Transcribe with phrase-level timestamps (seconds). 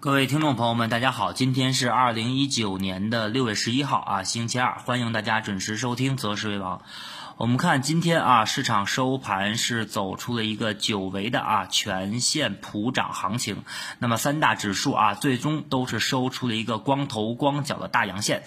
[0.00, 6.78] 各位听众朋友们，大家好，今天是二零一九年的六月十一号啊，星期二，欢迎大家准时收听《择时为王》。
[7.40, 13.64] 我们看今天啊，市场收盘是走出了一个久违的啊全线普涨行情。
[13.98, 18.42] 那么三大指数啊，最终都是收出了一个光头光脚的大阳线。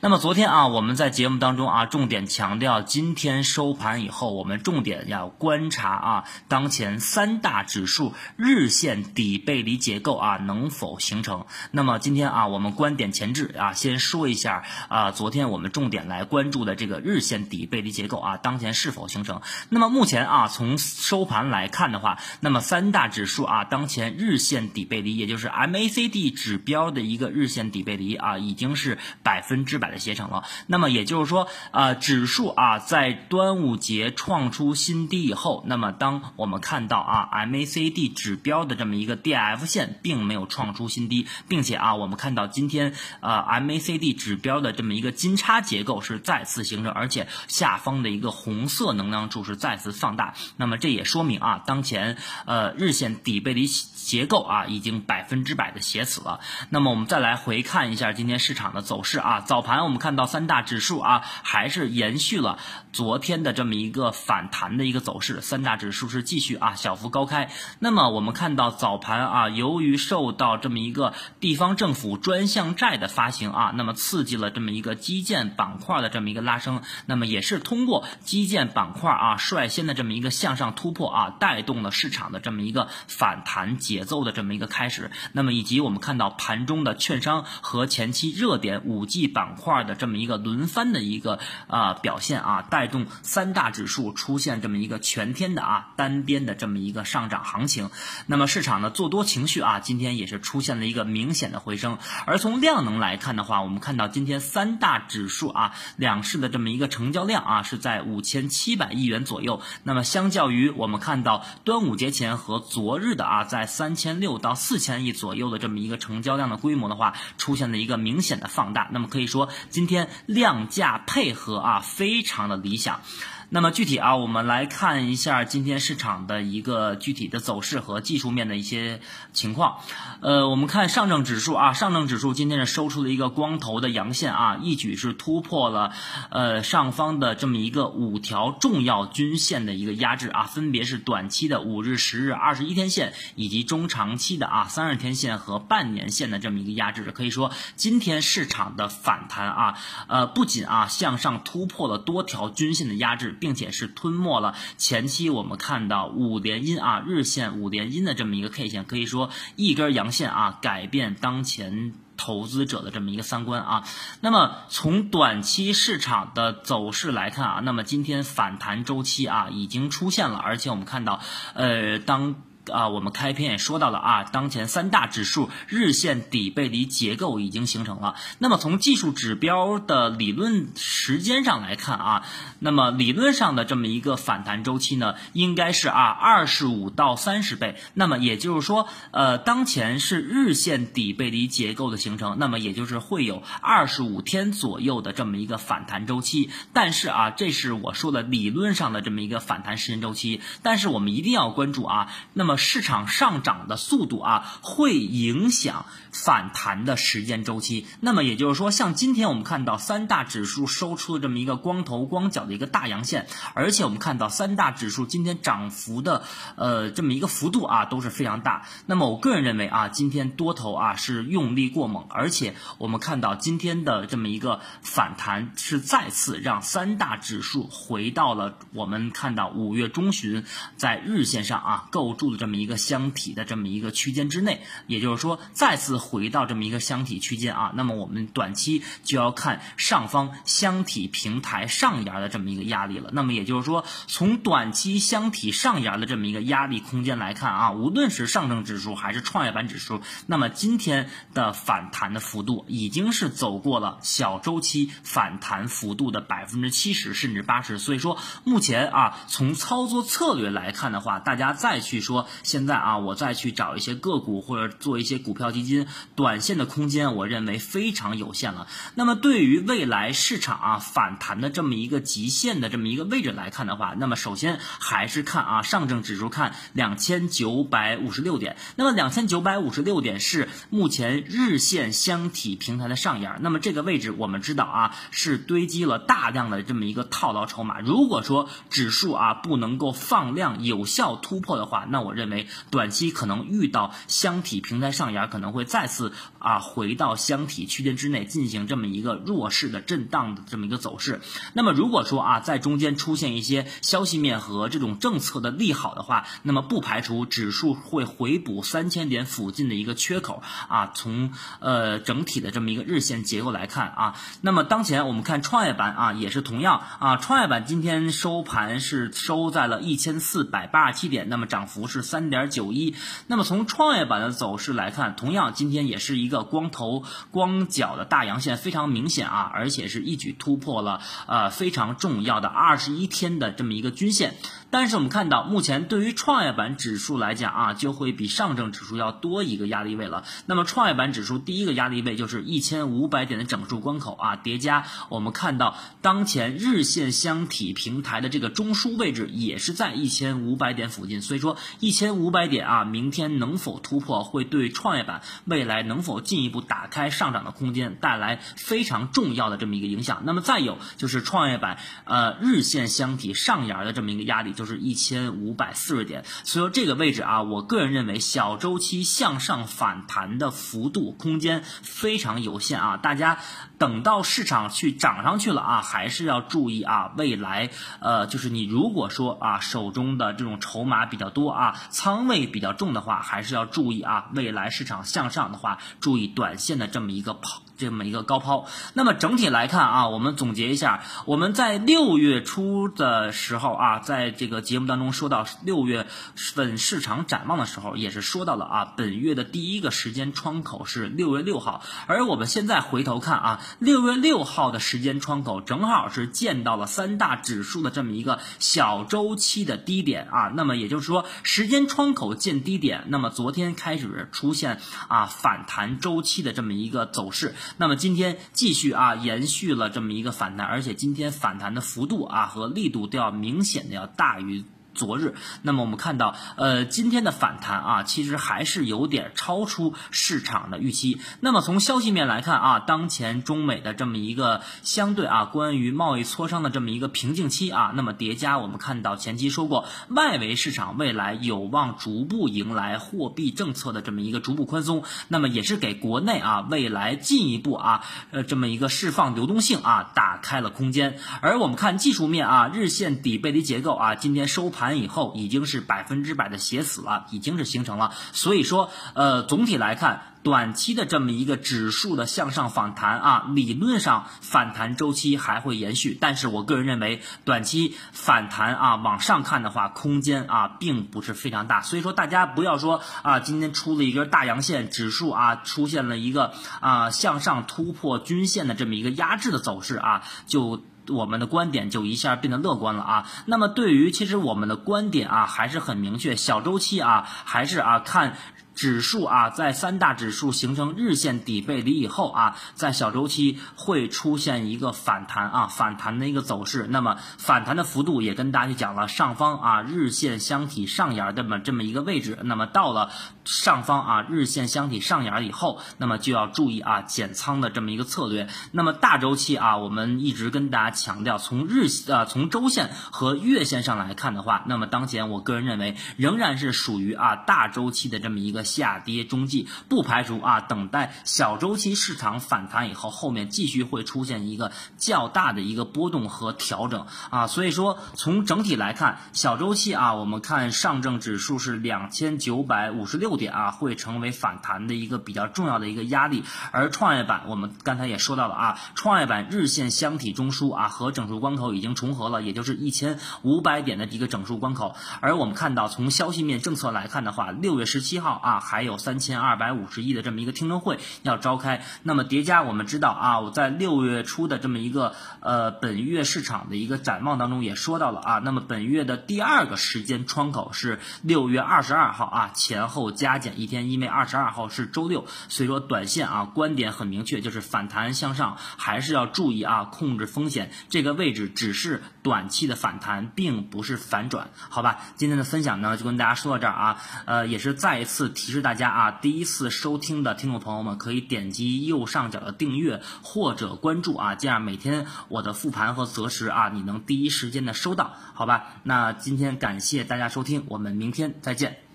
[0.00, 11.46] 那么昨天啊，我们在节目当中啊，重点强调今天收盘以后，我们重点要观察啊，当前三大指数日线底背离结构啊能否形成。
[11.72, 18.35] 那么今天啊，我们观点前置啊，先说一下啊，昨天我们重点来关注的这个日线底背离结构啊。
[18.36, 19.40] 当前是否形成？
[19.68, 30.44] 那么目前啊，从收盘来看的话，那么三大指数啊，当前日线底背离，也就是 MACD 指标的一个日线底背离啊，已经是百分之百的形成了。
[30.66, 48.32] 那么也就是说，呃，指数啊，在端午节创出新低以后，那么当我们看到啊，MACD 指标的这么一个 DF 线并没有创出新低，并且啊，我们看到今天呃 MACD 指标的这么一个金叉结构是再次形成，而且下方的一个。
[48.46, 56.38] 红色能量柱是再次放大，那么这也说明啊，当前呃日线底背离结构啊已经百分之百的写死了。
[56.70, 62.58] 那么我们再来回看一下今天市场的走势啊，早盘我们看到三大指数啊还是延续了
[62.92, 67.50] 昨天的这么一个反弹的一个走势，三大指数是继续啊小幅高开。
[67.78, 78.05] 那么我们看到早盘啊，由于受到这么一个地方政府专项债的发行啊，那么刺激了这么一个基建板块的这么一个拉升，那么也是通过。
[78.22, 85.10] 基建板块啊，率先的这么一个向上突破啊，带动了市场的这么一个反弹节奏的这么一个开始。
[85.32, 97.90] 那么以及我们看到盘中的券商和前期热点五 G 板块的这么一个轮番的一个啊表现啊，带动三大指数出现这么一个全天的啊单边的这么一个上涨行情。
[98.26, 101.98] 那么市场的做多情绪啊，今天也是出现了一个明显的回升。
[102.24, 107.95] 而从量能来看的话，我们看到今天三大指数啊两市的这么一个成交量啊是在。
[108.02, 118.88] 五千七百亿元左右，那么相较于我们看到端午节前和昨日的啊，在三千六到四千亿左右的这么一个成交量的规模的话，出现了一个明显的放大。
[118.92, 123.00] 那么可以说，今天量价配合啊，非常的理想。
[123.48, 129.00] 那么具体啊，我们来看一下今天市场的一个具体的走势和技术面的一些
[129.32, 129.78] 情况。
[130.20, 135.92] 呃，我们看上证指数啊，上证指数今天是收出了一个光头的阳线啊，一举是突破了
[136.30, 147.12] 呃上方的这么一个五条重要均线的一个压制啊，分别是短期的五日、十日、二十一天线，以及中长期的啊三十天线和半年线的这么一个压制。
[147.12, 149.78] 可以说，今天市场的反弹啊，
[150.08, 153.35] 呃，不仅啊向上突破了多条均线的压制。
[153.38, 163.84] 并且是吞没了前期我们看到五连阴啊日线五连阴的这么一个 K 线，可以说一根阳线啊改变当前投资者的这么一个三观啊。
[164.20, 171.20] 那么从短期市场的走势来看啊，那么今天反弹周期啊已经出现了，而且我们看到
[171.54, 172.36] 呃当。
[172.72, 178.16] 啊，我们开篇也说到了啊，当前三大指数日线底背离结构已经形成了。
[178.38, 182.26] 那么从技术指标的理论时间上来看啊，
[182.58, 187.76] 那么理论上的这么一个反弹周期呢，应该是啊二十五到三十倍。
[187.94, 196.50] 那么也就是说，呃，当前是日线底背离结构的形成，那么也就是会有二十五天左右的这么一个反弹周期。
[196.72, 200.40] 但是啊，这是我说的理论上的这么一个反弹时间周期。
[200.62, 202.55] 但是我们一定要关注啊，那么。
[202.56, 207.86] 市场上涨的速度啊，会影响反弹的时间周期。
[208.00, 216.24] 那么也就是说，像今天我们看到三大指数收出了这么一个光头光脚的一个大阳线，而且我们看到三大指数今天涨幅的
[216.56, 218.66] 呃这么一个幅度啊都是非常大。
[218.86, 230.44] 那么我个人认为啊，今天多头啊是用力过猛，而且我们看到今天的这么一个反弹是再次让三大指数回到了我们看到五月中旬
[230.78, 232.45] 在日线上啊构筑的这。
[232.46, 243.10] 这么一个箱体的这么一个区间之内，也就是说再次回到这么一个箱体区间啊，那么我们短期就要看上方箱体平台上沿的这么一个压力了。
[243.12, 257.80] 那么也就是说，从短期箱体上沿的这么一个压力空间来看啊，无论是上证指数还是创业板指数，那么今天的反弹的幅度已经是走过了小周期反弹幅度的百分之七十甚至八十。
[257.80, 262.28] 所以说，目前啊，从操作策略来看的话，大家再去说。
[262.42, 268.66] 现在啊，我再去找一些个股或者做一些股票基金，短线的空间我认为非常有限了。
[268.94, 301.20] 那么对于未来市场啊反弹的这么一个极限的这么一个位置来看的话，那么首先还是看啊上证指数看两千九百五十六点，那么两千九百五十六点是目前日线箱体平台的上沿，那么这个位置我们知道啊是堆积了大量的这么一个套牢筹码，如果说指数啊不能够放量有效突破的话，那我认为短期可能遇到箱体平台上沿可能会再次啊回到箱体区间之内进行这么一个弱势的震荡的这么一个走势。
[301.52, 310.92] 那么如果说啊在中间出现一些消息面和这种政策的利好的话，那么不排除指数会回补三千点附近的一个缺口啊。
[310.94, 322.94] 从呃整体的这么一个日线结构来看啊，那么当前我们看创业板啊也是同样啊，创业板今天收盘是收在了一千四百八十七点，那么涨幅是三点九一。
[323.26, 334.36] 那么从创业板的走势来看，同样今天也是一个光头光脚的大阳线，非常明显啊，而且是一举突破了呃非常重要的二十一天的这么一个均线。
[334.70, 340.24] 但是我们看到，目前对于创业板指数来讲啊，就会比上证指数要多一个压力位了。
[340.46, 360.22] 那么创业板指数第一个压力位就是一千五百点的整数关口啊，叠加我们看到当前日线箱体平台的这个中枢位置也是在一千五百点附近，所以说一千五百点啊，明天能否突破，会对创业板未来能否进一步打开上涨的空间带来非常重要的这么一个影响。
[360.24, 364.52] 那么再有就是创业板呃日线箱体上沿的这么一个压力。
[364.56, 373.38] 就是一千五百四十点，所以说这个位置啊，我个人认为小周期向上反弹的幅度空间非常有限啊，大家
[373.78, 377.70] 等到市场去涨上去了啊，还是要注意啊，未来
[378.00, 387.62] 呃，就是你如果说啊手中的这种筹码比较多啊，仓位比较重的话，还是要注意啊，未来市场向上的话，注意短线的这么一个跑。
[387.76, 417.54] 这么一个高抛，那么整体来看啊，我们总结一下，我们在六月初的时候啊，在这个节目当中说到六月份市场展望的时候，也是说到了啊，本月的第一个时间窗口是六月六号，而我们现在回头看啊，六月六号的时间窗口正好是见到了三大指数的这么一个小周期的低点啊，那么也就是说时间窗口见低点，那么昨天开始出现啊反弹周期的这么一个走势。
[417.76, 424.64] 那么今天继续啊，延续了这么一个反弹，而且今天反弹的幅度啊和力度都要明显的要大于。
[424.96, 431.20] 昨日，那么我们看到，呃，今天的反弹啊，其实还是有点超出市场的预期。
[431.40, 451.18] 那么从消息面来看啊，当前中美的这么一个相对啊，关于贸易磋商的这么一个瓶颈期啊，那么叠加我们看到前期说过，外围市场未来有望逐步迎来货币政策的这么一个逐步宽松，那么也是给国内啊未来进一步啊，呃，这么一个释放流动性啊，打开了空间。
[451.42, 454.85] 而我们看技术面啊，日线底背离结构啊，今天收盘。
[454.86, 458.12] 完以后已经是百分之百的写死了，已经是形成了。
[458.32, 466.16] 所以说，呃，总体来看，短期的这么一个指数的向上反弹啊，理论上反弹周期还会延续。
[466.20, 471.82] 但是我个人认为，短期反弹啊，往上看的话，空间啊，并不是非常大。
[471.82, 480.84] 所以说，大家不要说啊，今天出了一根大阳线，指数啊出现了一个啊向上突破均线的这么一个压制的走势啊，就。
[481.08, 483.26] 我们的观点就一下变得乐观了啊。
[483.46, 488.36] 那么对于其实我们的观点啊还是很明确，小周期啊还是啊看。
[488.76, 496.86] 指数啊，在三大指数形成日线底背离以后啊，在小周期会出现一个反弹啊，反弹的一个走势。
[496.90, 502.38] 那么反弹的幅度也跟大家去讲了，上方啊日线箱体上沿这么这么一个位置。
[502.42, 503.10] 那么到了
[503.46, 508.46] 上方啊日线箱体上沿以后，那么就要注意啊减仓的这么一个策略。
[508.72, 518.65] 那么大周期啊，我们一直跟大家强调，从日呃从周线和月线上来看的话，那么当前我个人认为仍然是属于啊大周期的这么一个。
[518.66, 527.46] 下跌中继，不排除啊，等待小周期市场反弹以后，后面继续会出现一个较大的一个波动和调整啊。
[527.46, 536.44] 所以说，从整体来看，小周期啊，我们看上证指数是两千九百五十六点啊，会成为反弹的一个比较重要的一个压力。
[536.72, 544.96] 而创业板，我们刚才也说到了啊，创业板日线箱体中枢啊和整数关口已经重合了，也就是一千五百点的一个整数关口。
[545.20, 548.55] 而我们看到，从消息面政策来看的话，六月十七号啊。
[548.60, 551.84] 还有三千二百五十亿的这么一个听证会要召开。
[552.02, 570.70] 那么叠加我们知道啊，我在六月初的这么一个呃本月市场的一个展望当中也说到了啊，那么本月的第二个时间窗口是六月二十二号啊，前后加减一天，因为二十二号是周六，所以说短线啊观点很明确，就是反弹向上，还是要注意啊，控制风险。
[570.88, 574.98] 这个位置只是短期的反弹，并不是反转，好吧？
[575.16, 588.66] 今天的分享呢就跟大家说到这儿啊，呃，也是再一次提提示大家啊，第一次收听的听众朋友们可以点击右上角的订阅或者关注啊，这样每天我的复盘和择时啊，你能第一时间的收到，好吧？
[588.84, 591.85] 那今天感谢大家收听，我们明天再见。